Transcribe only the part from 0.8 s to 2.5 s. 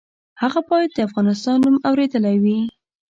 د افغانستان نوم اورېدلی